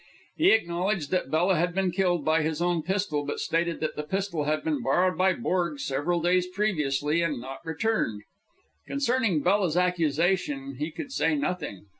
He 0.35 0.49
acknowledged 0.49 1.11
that 1.11 1.29
Bella 1.29 1.57
had 1.57 1.75
been 1.75 1.91
killed 1.91 2.25
by 2.25 2.41
his 2.41 2.59
own 2.59 2.81
pistol, 2.81 3.23
but 3.23 3.39
stated 3.39 3.81
that 3.81 3.95
the 3.95 4.01
pistol 4.01 4.45
had 4.45 4.63
been 4.63 4.81
borrowed 4.81 5.15
by 5.15 5.33
Borg 5.33 5.79
several 5.79 6.19
days 6.19 6.47
previously 6.47 7.21
and 7.21 7.39
not 7.39 7.63
returned. 7.63 8.23
Concerning 8.87 9.41
Bella's 9.43 9.77
accusation 9.77 10.77
he 10.79 10.89
could 10.89 11.11
say 11.11 11.35
nothing. 11.35 11.85